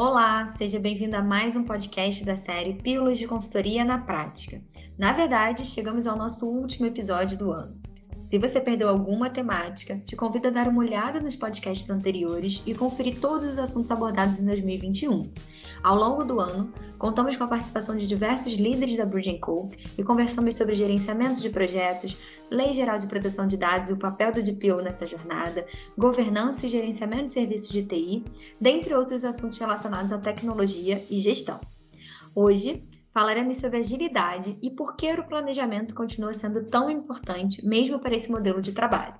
[0.00, 4.62] Olá, seja bem-vindo a mais um podcast da série Pílulas de Consultoria na Prática.
[4.96, 7.76] Na verdade, chegamos ao nosso último episódio do ano.
[8.30, 12.76] Se você perdeu alguma temática, te convido a dar uma olhada nos podcasts anteriores e
[12.76, 15.32] conferir todos os assuntos abordados em 2021.
[15.82, 19.68] Ao longo do ano, contamos com a participação de diversos líderes da Bridging Co
[19.98, 22.16] e conversamos sobre gerenciamento de projetos,
[22.50, 25.66] Lei Geral de Proteção de Dados e o papel do DPO nessa jornada,
[25.96, 28.24] governança e gerenciamento de serviços de TI,
[28.60, 31.60] dentre outros assuntos relacionados à tecnologia e gestão.
[32.34, 38.14] Hoje, falaremos sobre agilidade e por que o planejamento continua sendo tão importante, mesmo para
[38.14, 39.14] esse modelo de trabalho.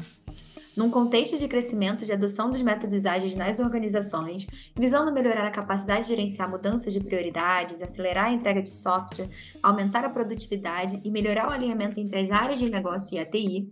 [0.78, 4.46] Num contexto de crescimento de adoção dos métodos ágeis nas organizações,
[4.78, 9.28] visando melhorar a capacidade de gerenciar mudanças de prioridades, acelerar a entrega de software,
[9.60, 13.68] aumentar a produtividade e melhorar o alinhamento entre as áreas de negócio e a TI,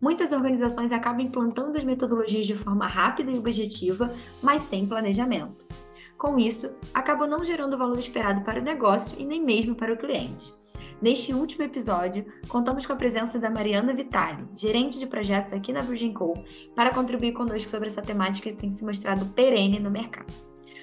[0.00, 4.12] muitas organizações acabam implantando as metodologias de forma rápida e objetiva,
[4.42, 5.64] mas sem planejamento.
[6.16, 9.92] Com isso, acabam não gerando o valor esperado para o negócio e nem mesmo para
[9.92, 10.57] o cliente.
[11.00, 15.80] Neste último episódio, contamos com a presença da Mariana Vitali, gerente de projetos aqui na
[15.80, 16.34] Virgin Co,
[16.74, 20.32] para contribuir conosco sobre essa temática que tem se mostrado perene no mercado.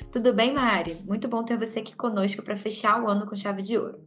[0.09, 0.95] Tudo bem, Mari?
[1.05, 3.99] Muito bom ter você aqui conosco para fechar o ano com chave de ouro.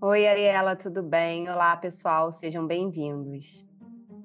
[0.00, 1.46] Oi, Ariela, tudo bem?
[1.50, 3.66] Olá, pessoal, sejam bem-vindos.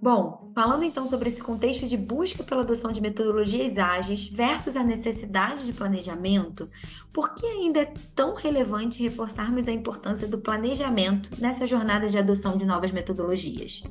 [0.01, 4.83] Bom, falando então sobre esse contexto de busca pela adoção de metodologias ágeis versus a
[4.83, 6.67] necessidade de planejamento,
[7.13, 12.57] por que ainda é tão relevante reforçarmos a importância do planejamento nessa jornada de adoção
[12.57, 13.83] de novas metodologias?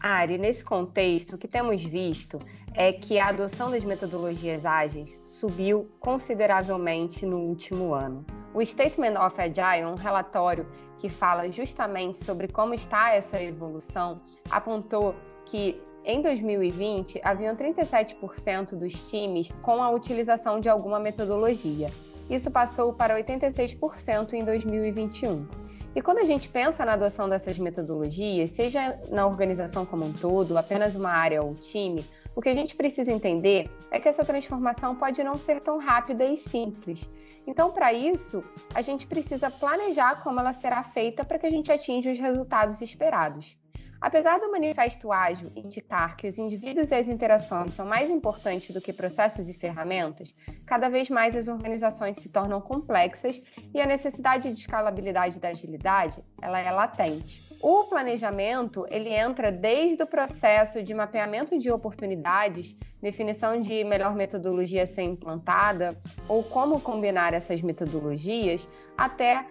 [0.00, 2.38] Ari, nesse contexto, o que temos visto
[2.72, 8.24] é que a adoção das metodologias ágeis subiu consideravelmente no último ano.
[8.52, 10.66] O Statement of Agile, um relatório
[10.98, 14.16] que fala justamente sobre como está essa evolução,
[14.50, 15.14] apontou
[15.46, 21.88] que em 2020 haviam 37% dos times com a utilização de alguma metodologia.
[22.28, 25.46] Isso passou para 86% em 2021.
[25.94, 30.56] E quando a gente pensa na adoção dessas metodologias, seja na organização como um todo,
[30.56, 32.04] apenas uma área ou time,
[32.34, 36.24] o que a gente precisa entender é que essa transformação pode não ser tão rápida
[36.24, 37.08] e simples.
[37.46, 41.72] Então, para isso, a gente precisa planejar como ela será feita para que a gente
[41.72, 43.58] atinja os resultados esperados.
[44.00, 48.80] Apesar do manifesto ágil indicar que os indivíduos e as interações são mais importantes do
[48.80, 53.42] que processos e ferramentas, cada vez mais as organizações se tornam complexas
[53.74, 57.49] e a necessidade de escalabilidade da agilidade ela é latente.
[57.62, 64.84] O planejamento ele entra desde o processo de mapeamento de oportunidades, definição de melhor metodologia
[64.84, 65.94] a ser implantada
[66.26, 68.66] ou como combinar essas metodologias,
[68.96, 69.44] até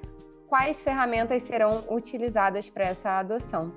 [0.48, 3.68] quais ferramentas serão utilizadas para essa adoção.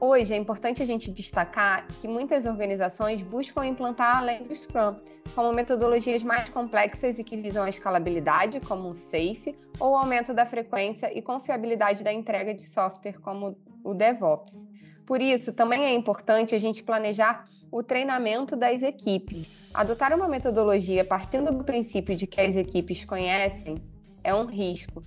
[0.00, 4.94] Hoje é importante a gente destacar que muitas organizações buscam implantar além do Scrum,
[5.34, 10.46] como metodologias mais complexas e que visam a escalabilidade, como o SAFe, ou aumento da
[10.46, 13.56] frequência e confiabilidade da entrega de software, como
[13.88, 14.66] o DevOps.
[15.06, 19.48] Por isso, também é importante a gente planejar o treinamento das equipes.
[19.72, 23.76] Adotar uma metodologia partindo do princípio de que as equipes conhecem
[24.22, 25.02] é um risco.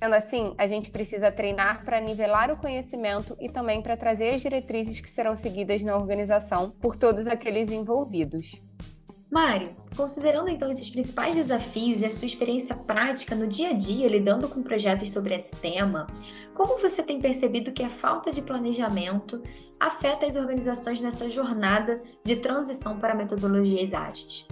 [0.00, 4.40] Sendo assim, a gente precisa treinar para nivelar o conhecimento e também para trazer as
[4.40, 8.60] diretrizes que serão seguidas na organização por todos aqueles envolvidos.
[9.30, 14.06] Mário, considerando então esses principais desafios e a sua experiência prática no dia a dia
[14.06, 16.06] lidando com projetos sobre esse tema,
[16.54, 19.42] como você tem percebido que a falta de planejamento
[19.80, 24.46] afeta as organizações nessa jornada de transição para metodologias ágeis?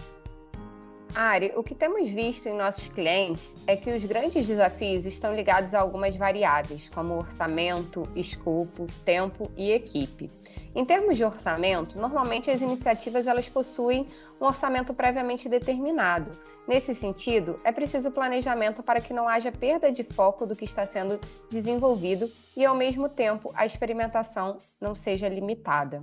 [1.15, 5.73] Ari, o que temos visto em nossos clientes é que os grandes desafios estão ligados
[5.73, 10.29] a algumas variáveis, como orçamento, escopo, tempo e equipe.
[10.75, 14.09] Em termos de orçamento, normalmente as iniciativas elas possuem
[14.41, 16.33] um orçamento previamente determinado.
[16.67, 20.85] Nesse sentido, é preciso planejamento para que não haja perda de foco do que está
[20.85, 26.03] sendo desenvolvido e, ao mesmo tempo, a experimentação não seja limitada.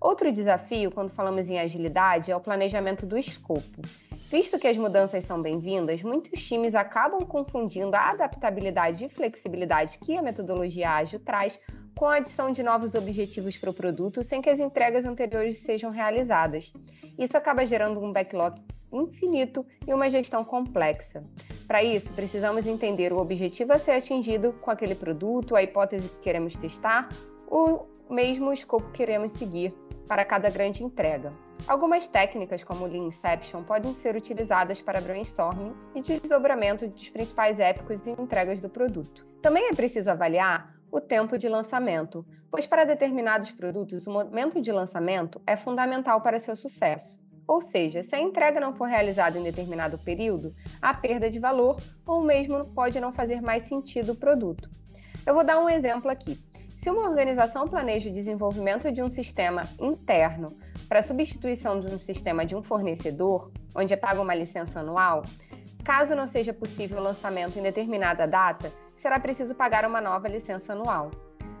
[0.00, 3.80] Outro desafio, quando falamos em agilidade, é o planejamento do escopo.
[4.30, 10.16] Visto que as mudanças são bem-vindas, muitos times acabam confundindo a adaptabilidade e flexibilidade que
[10.16, 11.58] a metodologia ágil traz
[11.98, 15.90] com a adição de novos objetivos para o produto sem que as entregas anteriores sejam
[15.90, 16.72] realizadas.
[17.18, 18.62] Isso acaba gerando um backlog
[18.92, 21.24] infinito e uma gestão complexa.
[21.66, 26.18] Para isso, precisamos entender o objetivo a ser atingido com aquele produto, a hipótese que
[26.18, 27.08] queremos testar,
[27.48, 29.74] o mesmo escopo que queremos seguir
[30.06, 31.32] para cada grande entrega.
[31.66, 37.58] Algumas técnicas, como o Lean Inception, podem ser utilizadas para brainstorming e desdobramento dos principais
[37.58, 39.26] épicos e entregas do produto.
[39.40, 44.72] Também é preciso avaliar o tempo de lançamento, pois para determinados produtos o momento de
[44.72, 47.20] lançamento é fundamental para seu sucesso.
[47.46, 51.80] Ou seja, se a entrega não for realizada em determinado período, há perda de valor
[52.06, 54.70] ou mesmo pode não fazer mais sentido o produto.
[55.26, 56.38] Eu vou dar um exemplo aqui.
[56.80, 60.56] Se uma organização planeja o desenvolvimento de um sistema interno
[60.88, 65.20] para substituição de um sistema de um fornecedor, onde é paga uma licença anual,
[65.84, 70.72] caso não seja possível o lançamento em determinada data, será preciso pagar uma nova licença
[70.72, 71.10] anual.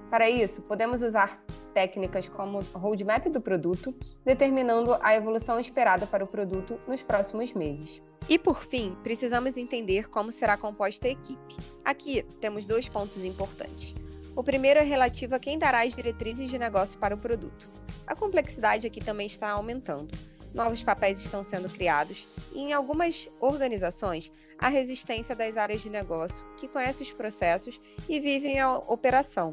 [0.08, 1.38] Para isso, podemos usar
[1.74, 3.94] técnicas como roadmap do produto,
[4.24, 8.00] determinando a evolução esperada para o produto nos próximos meses.
[8.26, 11.58] E por fim, precisamos entender como será composta a equipe.
[11.84, 13.94] Aqui temos dois pontos importantes.
[14.40, 17.70] O primeiro é relativo a quem dará as diretrizes de negócio para o produto.
[18.06, 20.16] A complexidade aqui também está aumentando.
[20.54, 26.42] Novos papéis estão sendo criados e, em algumas organizações, há resistência das áreas de negócio
[26.56, 27.78] que conhecem os processos
[28.08, 29.52] e vivem a operação.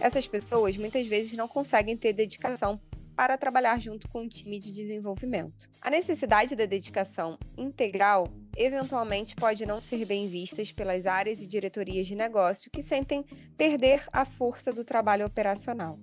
[0.00, 2.80] Essas pessoas muitas vezes não conseguem ter dedicação
[3.20, 5.68] para trabalhar junto com um time de desenvolvimento.
[5.82, 8.26] A necessidade da dedicação integral
[8.56, 13.22] eventualmente pode não ser bem vistas pelas áreas e diretorias de negócio que sentem
[13.58, 15.98] perder a força do trabalho operacional.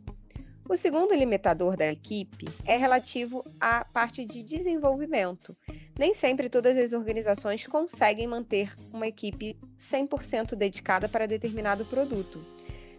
[0.70, 5.58] O segundo limitador da equipe é relativo à parte de desenvolvimento.
[5.98, 12.40] Nem sempre todas as organizações conseguem manter uma equipe 100% dedicada para determinado produto.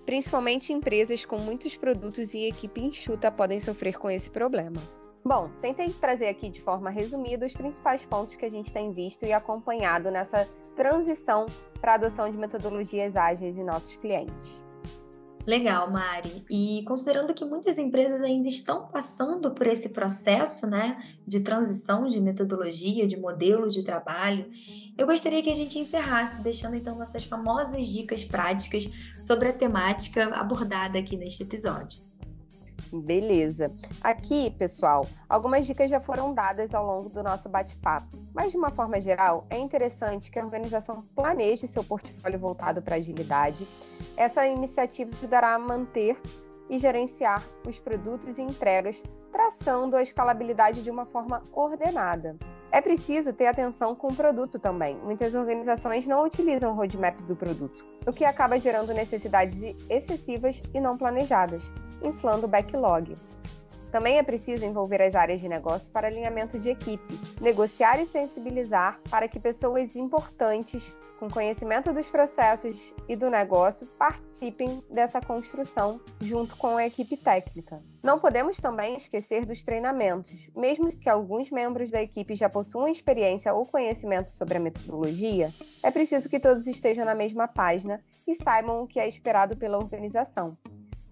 [0.09, 4.81] Principalmente empresas com muitos produtos e equipe enxuta podem sofrer com esse problema.
[5.23, 9.27] Bom, tentei trazer aqui de forma resumida os principais pontos que a gente tem visto
[9.27, 11.45] e acompanhado nessa transição
[11.79, 14.65] para a adoção de metodologias ágeis em nossos clientes.
[15.49, 16.45] Legal, Mari.
[16.51, 22.21] E considerando que muitas empresas ainda estão passando por esse processo, né, de transição de
[22.21, 24.51] metodologia, de modelo de trabalho,
[24.99, 28.91] eu gostaria que a gente encerrasse deixando então nossas famosas dicas práticas
[29.27, 32.08] sobre a temática abordada aqui neste episódio.
[32.93, 33.73] Beleza.
[34.03, 38.71] Aqui, pessoal, algumas dicas já foram dadas ao longo do nosso bate-papo, mas de uma
[38.71, 43.67] forma geral, é interessante que a organização planeje seu portfólio voltado para agilidade.
[44.17, 46.19] Essa iniciativa ajudará a manter
[46.71, 49.03] e gerenciar os produtos e entregas,
[49.33, 52.37] traçando a escalabilidade de uma forma ordenada.
[52.71, 54.97] É preciso ter atenção com o produto também.
[54.97, 60.81] Muitas organizações não utilizam o roadmap do produto, o que acaba gerando necessidades excessivas e
[60.81, 61.63] não planejadas,
[62.03, 63.17] inflando o backlog.
[63.91, 69.01] Também é preciso envolver as áreas de negócio para alinhamento de equipe, negociar e sensibilizar
[69.11, 76.55] para que pessoas importantes, com conhecimento dos processos e do negócio, participem dessa construção junto
[76.57, 77.83] com a equipe técnica.
[78.03, 80.49] Não podemos também esquecer dos treinamentos.
[80.55, 85.53] Mesmo que alguns membros da equipe já possuam experiência ou conhecimento sobre a metodologia,
[85.83, 89.79] é preciso que todos estejam na mesma página e saibam o que é esperado pela
[89.79, 90.57] organização.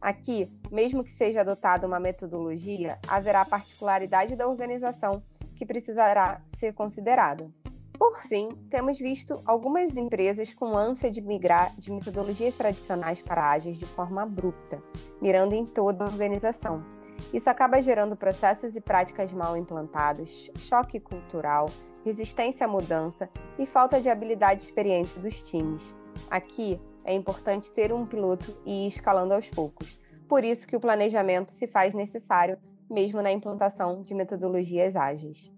[0.06, 5.20] Aqui, mesmo que seja adotada uma metodologia, haverá particularidade da organização
[5.56, 7.50] que precisará ser considerada.
[7.98, 13.78] Por fim, temos visto algumas empresas com ânsia de migrar de metodologias tradicionais para ágeis
[13.78, 14.80] de forma abrupta,
[15.20, 16.86] mirando em toda a organização.
[17.34, 21.68] Isso acaba gerando processos e práticas mal implantados, choque cultural,
[22.04, 25.96] resistência à mudança e falta de habilidade e experiência dos times.
[26.30, 29.98] Aqui, é importante ter um piloto e ir escalando aos poucos.
[30.28, 32.58] Por isso que o planejamento se faz necessário,
[32.90, 35.50] mesmo na implantação de metodologias ágeis.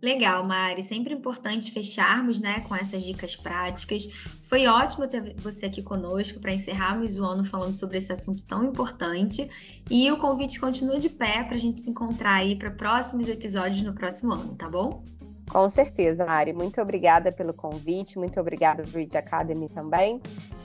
[0.00, 0.82] Legal, Mari.
[0.82, 4.08] Sempre importante fecharmos né, com essas dicas práticas.
[4.44, 8.64] Foi ótimo ter você aqui conosco para encerrarmos o ano falando sobre esse assunto tão
[8.64, 9.48] importante.
[9.90, 13.82] E o convite continua de pé para a gente se encontrar aí para próximos episódios
[13.82, 15.04] no próximo ano, tá bom?
[15.48, 16.52] Com certeza, Ari.
[16.52, 20.20] Muito obrigada pelo convite, muito obrigada, Bridge Academy também.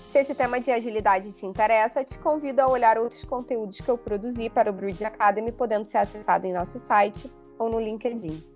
[0.07, 3.97] Se esse tema de agilidade te interessa, te convido a olhar outros conteúdos que eu
[3.97, 8.52] produzi para o Bridge Academy, podendo ser acessado em nosso site ou no LinkedIn.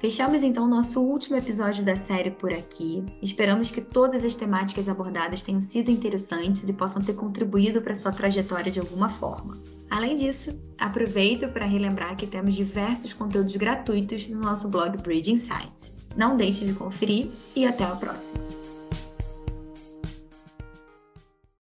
[0.00, 3.04] Fechamos então nosso último episódio da série por aqui.
[3.20, 8.10] Esperamos que todas as temáticas abordadas tenham sido interessantes e possam ter contribuído para sua
[8.10, 9.58] trajetória de alguma forma.
[9.90, 15.98] Além disso, aproveito para relembrar que temos diversos conteúdos gratuitos no nosso blog Bridge Insights.
[16.16, 18.59] Não deixe de conferir e até a próxima!